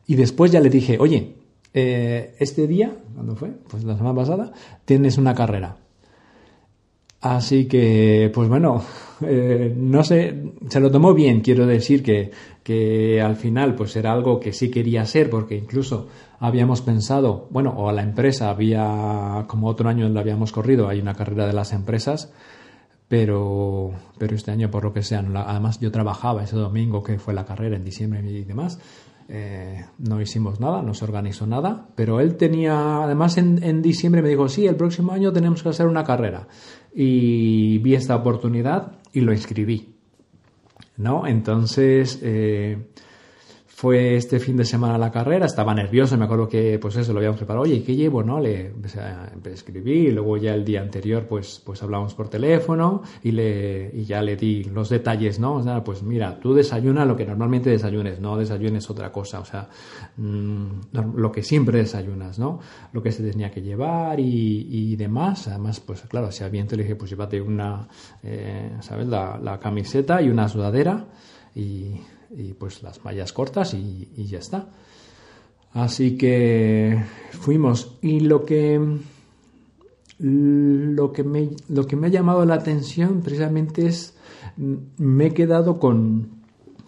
[0.06, 1.34] Y después ya le dije, oye,
[1.74, 3.50] eh, este día, ¿cuándo fue?
[3.68, 4.52] Pues la semana pasada,
[4.84, 5.76] tienes una carrera.
[7.20, 8.82] Así que, pues bueno,
[9.22, 12.30] eh, no sé, se lo tomó bien, quiero decir que,
[12.62, 17.70] que al final pues era algo que sí quería hacer, porque incluso habíamos pensado, bueno,
[17.76, 21.52] o a la empresa había, como otro año lo habíamos corrido, hay una carrera de
[21.52, 22.32] las empresas,
[23.08, 27.34] pero, pero este año, por lo que sea, además yo trabajaba ese domingo que fue
[27.34, 28.78] la carrera en diciembre y demás,
[29.28, 34.22] eh, no hicimos nada, no se organizó nada, pero él tenía, además en, en, diciembre
[34.22, 36.46] me dijo, sí, el próximo año tenemos que hacer una carrera.
[36.94, 39.94] Y vi esta oportunidad y lo inscribí.
[40.96, 41.26] ¿No?
[41.26, 42.88] Entonces, eh,
[43.76, 47.18] fue este fin de semana la carrera, estaba nervioso, me acuerdo que pues eso lo
[47.18, 48.22] habíamos preparado, oye, ¿qué llevo?
[48.22, 48.40] ¿no?
[48.40, 49.02] Le empecé
[50.12, 54.34] luego ya el día anterior pues, pues hablamos por teléfono y, le, y ya le
[54.34, 55.56] di los detalles, ¿no?
[55.56, 59.44] O sea, pues mira, tú desayuna lo que normalmente desayunes, no desayunes otra cosa, o
[59.44, 59.68] sea,
[60.16, 62.60] mm, lo que siempre desayunas, ¿no?
[62.94, 66.82] Lo que se tenía que llevar y, y demás, además pues claro, si había le
[66.82, 67.86] dije pues llévate una,
[68.22, 69.06] eh, ¿sabes?
[69.06, 71.08] La, la camiseta y una sudadera
[71.54, 74.68] y y pues las mallas cortas y, ya está.
[75.72, 78.80] Así que fuimos y lo que
[80.18, 84.16] lo que me lo que me ha llamado la atención precisamente es
[84.56, 86.36] me he quedado con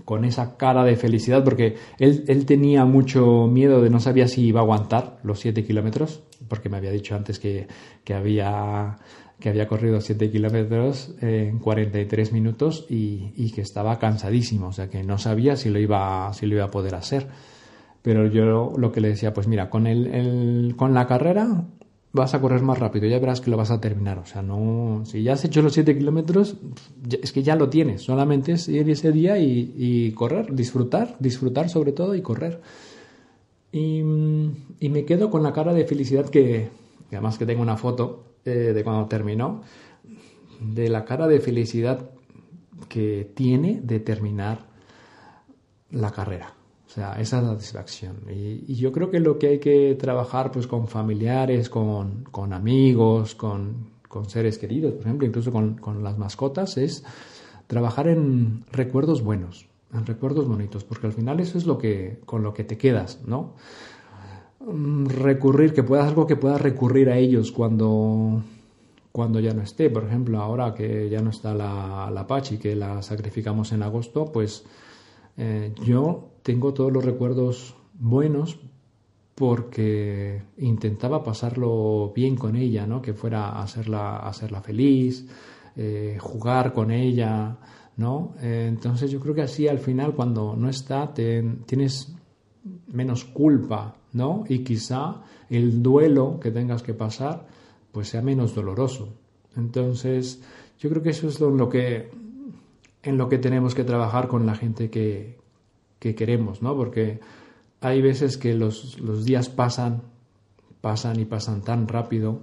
[0.07, 4.47] con esa cara de felicidad porque él, él tenía mucho miedo de no sabía si
[4.47, 7.69] iba a aguantar los 7 kilómetros porque me había dicho antes que,
[8.05, 8.97] que había
[9.41, 14.89] que había corrido 7 kilómetros en 43 minutos y, y, que estaba cansadísimo, o sea
[14.89, 17.29] que no sabía si lo iba, si lo iba a poder hacer.
[18.03, 21.67] Pero yo lo que le decía, pues mira, con, el, con la carrera
[22.13, 24.19] vas a correr más rápido, ya verás que lo vas a terminar.
[24.19, 26.57] O sea, no, si ya has hecho los 7 kilómetros,
[27.23, 31.69] es que ya lo tienes, solamente es ir ese día y, y correr, disfrutar, disfrutar
[31.69, 32.61] sobre todo y correr.
[33.71, 33.99] Y,
[34.81, 36.71] y me quedo con la cara de felicidad que,
[37.17, 39.63] además que tengo una foto eh, de cuando terminó,
[40.61, 42.11] de la cara de felicidad
[42.89, 44.67] que tiene de terminar
[45.91, 46.55] la carrera.
[46.87, 48.17] O sea, esa satisfacción.
[48.31, 53.35] Y, yo creo que lo que hay que trabajar pues con familiares, con, con amigos,
[53.35, 57.05] con, con, seres queridos, por ejemplo, incluso con, con, las mascotas, es
[57.67, 62.43] trabajar en recuerdos buenos, en recuerdos bonitos, porque al final eso es lo que, con
[62.43, 63.55] lo que te quedas, ¿no?
[64.71, 68.43] Mm, recurrir, que puedas algo que puedas recurrir a ellos cuando,
[69.13, 69.89] cuando ya no esté.
[69.89, 74.27] Por ejemplo, ahora que ya no está la, la Pachi, que la sacrificamos en agosto,
[74.27, 74.65] pues
[75.39, 78.59] eh, yo tengo todos los recuerdos buenos
[79.35, 83.01] porque intentaba pasarlo bien con ella, ¿no?
[83.01, 85.27] Que fuera hacerla, hacerla feliz,
[85.77, 87.57] eh, jugar con ella,
[87.97, 88.35] ¿no?
[88.43, 92.13] Eh, entonces yo creo que así al final cuando no está tienes
[92.89, 94.45] menos culpa, ¿no?
[94.49, 97.47] Y quizá el duelo que tengas que pasar
[97.93, 99.15] pues sea menos doloroso.
[99.57, 100.43] Entonces,
[100.79, 102.11] yo creo que eso es lo que
[103.03, 105.39] en lo que tenemos que trabajar con la gente que,
[105.99, 106.77] que queremos, ¿no?
[106.77, 107.21] Porque
[107.81, 110.03] hay veces que los, los días pasan,
[110.81, 112.43] pasan y pasan tan rápido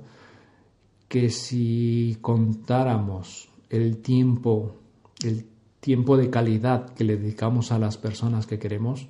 [1.08, 4.76] que si contáramos el tiempo,
[5.24, 5.46] el
[5.80, 9.08] tiempo de calidad que le dedicamos a las personas que queremos,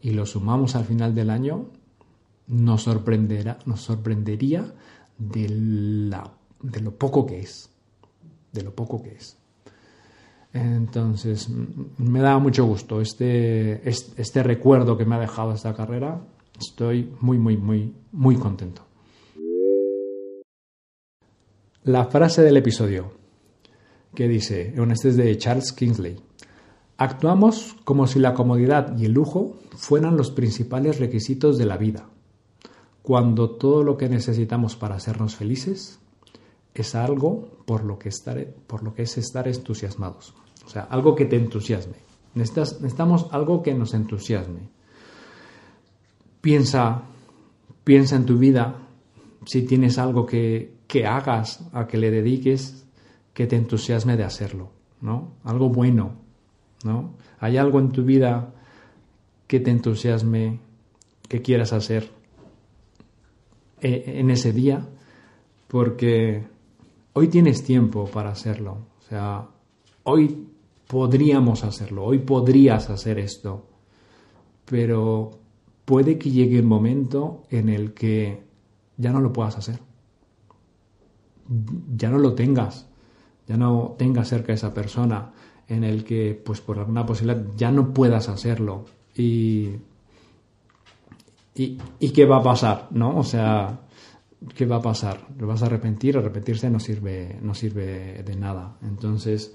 [0.00, 1.66] y lo sumamos al final del año,
[2.48, 4.64] nos, sorprenderá, nos sorprendería
[5.18, 6.30] de, la,
[6.62, 7.70] de lo poco que es.
[8.52, 9.36] De lo poco que es.
[10.52, 11.48] Entonces,
[11.98, 16.20] me da mucho gusto este, este, recuerdo que me ha dejado esta carrera.
[16.58, 18.82] Estoy muy, muy, muy, muy contento.
[21.84, 23.12] La frase del episodio
[24.14, 26.16] que dice, este es de Charles Kingsley.
[26.96, 32.08] Actuamos como si la comodidad y el lujo fueran los principales requisitos de la vida,
[33.08, 35.98] cuando todo lo que necesitamos para hacernos felices
[36.74, 40.34] es algo por lo que, estar, por lo que es estar entusiasmados.
[40.66, 41.94] O sea, algo que te entusiasme.
[42.34, 44.68] necesitamos algo que nos entusiasme.
[46.42, 47.04] Piensa,
[47.82, 48.76] piensa en tu vida,
[49.46, 52.84] si tienes algo que, que hagas, a que le dediques,
[53.32, 55.32] que te entusiasme de hacerlo, ¿no?
[55.44, 56.12] Algo bueno,
[56.84, 57.14] ¿no?
[57.40, 58.52] ¿Hay algo en tu vida
[59.46, 60.60] que te entusiasme,
[61.26, 62.17] que quieras hacer
[63.80, 64.88] en ese día?
[65.66, 66.46] Porque
[67.12, 68.78] hoy tienes tiempo para hacerlo.
[68.98, 69.48] O sea,
[70.04, 70.48] hoy
[70.86, 73.66] podríamos hacerlo, hoy podrías hacer esto,
[74.64, 75.30] pero
[75.84, 78.42] puede que llegue el momento en el que
[78.96, 79.80] ya no lo puedas hacer.
[81.96, 82.86] Ya no lo tengas,
[83.46, 85.32] ya no tengas cerca a esa persona,
[85.66, 88.84] en el que, pues por alguna posibilidad, ya no puedas hacerlo.
[89.14, 89.70] Y,
[91.58, 93.18] y, qué va a pasar, ¿no?
[93.18, 93.80] O sea,
[94.54, 95.26] ¿qué va a pasar?
[95.38, 96.16] ¿Lo vas a arrepentir?
[96.16, 98.76] Arrepentirse no sirve, no sirve de nada.
[98.82, 99.54] Entonces,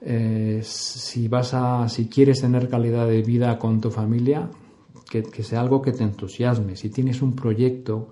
[0.00, 4.50] eh, si vas a, si quieres tener calidad de vida con tu familia,
[5.08, 6.76] que, sea algo que te entusiasme.
[6.76, 8.10] Si tienes un proyecto,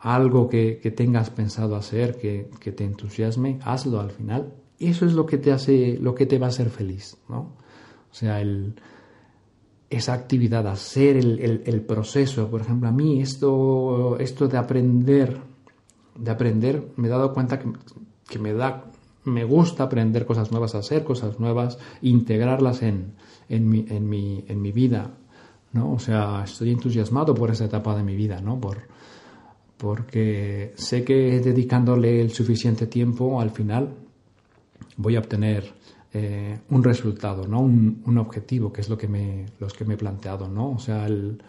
[0.00, 4.54] algo que, tengas pensado hacer, que, te entusiasme, hazlo al final.
[4.78, 7.56] Eso es lo que te hace, lo que te va a hacer feliz, ¿no?
[8.10, 8.76] O sea, el,
[9.88, 12.48] esa actividad, hacer el, proceso.
[12.50, 15.40] Por ejemplo, a mí esto, esto de aprender,
[16.18, 18.90] de aprender, me he dado cuenta que, me da,
[19.24, 23.12] me gusta aprender cosas nuevas, hacer cosas nuevas, integrarlas en,
[23.48, 25.10] en, mi, en, mi, en mi vida,
[25.72, 25.92] ¿no?
[25.92, 28.60] O sea, estoy entusiasmado por esa etapa de mi vida, ¿no?
[28.60, 28.78] Por,
[29.76, 33.94] porque sé que dedicándole el suficiente tiempo al final
[34.96, 35.74] voy a obtener
[36.18, 37.60] eh, un resultado, ¿no?
[37.60, 40.70] Un, objetivo, que es lo que me, los que me he planteado, ¿no?
[40.70, 41.42] O sea, el,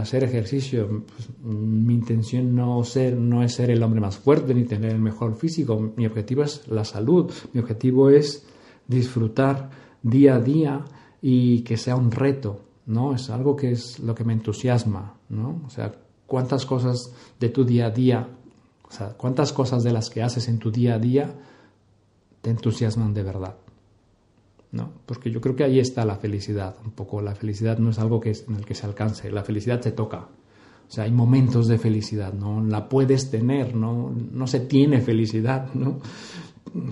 [0.00, 4.64] hacer ejercicio, pues, mi intención no, ser, no es ser el hombre más fuerte ni
[4.64, 8.46] tener el mejor físico, mi objetivo es la salud, mi objetivo es
[8.88, 9.68] disfrutar
[10.02, 10.84] día a día
[11.20, 13.14] y que sea un reto, ¿no?
[13.14, 15.60] Es algo que es lo que me entusiasma, ¿no?
[15.66, 15.92] O sea,
[16.26, 18.26] cuántas cosas de tu día a día,
[18.88, 21.34] o sea, cuántas cosas de las que haces en tu día a día
[22.42, 23.56] te entusiasman de verdad.
[24.72, 24.92] ¿no?
[25.06, 26.76] Porque yo creo que ahí está la felicidad.
[26.84, 29.80] Un poco la felicidad no es algo que en el que se alcance, la felicidad
[29.80, 30.28] se toca.
[30.88, 32.64] O sea, hay momentos de felicidad, ¿no?
[32.64, 34.12] La puedes tener, ¿no?
[34.32, 35.98] No se tiene felicidad, ¿no?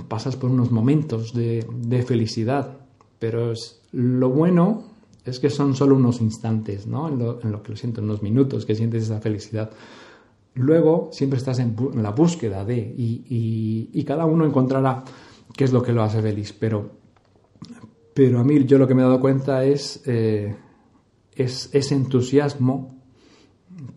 [0.08, 2.78] Pasas por unos momentos de, felicidad,
[3.18, 4.84] pero es, lo bueno
[5.24, 7.08] es que son solo unos instantes, ¿no?
[7.08, 9.70] En lo, que lo siento, en unos minutos que sientes esa felicidad.
[10.54, 15.04] Luego siempre estás en, la búsqueda de, y, y cada uno encontrará
[15.56, 16.52] qué es lo que lo hace feliz.
[16.52, 16.90] Pero,
[18.14, 20.56] pero a mí yo lo que me he dado cuenta es, eh,
[21.34, 22.96] es ese entusiasmo,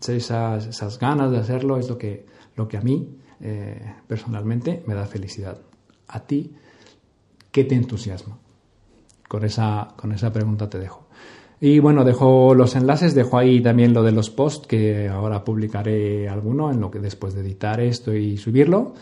[0.07, 2.25] esas, esas, ganas de hacerlo, es lo que,
[2.55, 5.59] lo que a mí eh, personalmente me da felicidad.
[6.07, 6.53] A ti,
[7.51, 8.37] ¿qué te entusiasma?
[9.27, 11.07] Con esa, con esa pregunta te dejo.
[11.63, 16.27] Y bueno, dejo los enlaces, dejo ahí también lo de los posts, que ahora publicaré
[16.27, 18.95] alguno en lo que después de editar esto y subirlo.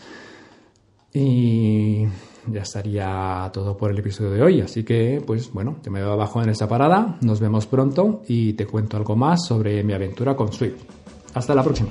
[1.14, 2.04] Y
[2.46, 4.60] ya estaría todo por el episodio de hoy.
[4.60, 7.18] Así que, pues bueno, te me veo abajo en esta parada.
[7.20, 10.82] Nos vemos pronto y te cuento algo más sobre mi aventura con Swift.
[11.34, 11.90] Hasta la próxima.